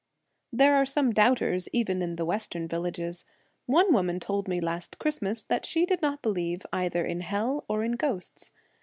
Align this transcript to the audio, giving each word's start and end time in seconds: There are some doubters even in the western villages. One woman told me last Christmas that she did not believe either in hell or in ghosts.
There 0.51 0.73
are 0.77 0.85
some 0.87 1.13
doubters 1.13 1.69
even 1.71 2.01
in 2.01 2.15
the 2.15 2.25
western 2.25 2.67
villages. 2.67 3.23
One 3.67 3.93
woman 3.93 4.19
told 4.19 4.47
me 4.47 4.59
last 4.59 4.97
Christmas 4.97 5.43
that 5.43 5.63
she 5.63 5.85
did 5.85 6.01
not 6.01 6.23
believe 6.23 6.65
either 6.73 7.05
in 7.05 7.21
hell 7.21 7.65
or 7.67 7.83
in 7.83 7.91
ghosts. 7.91 8.51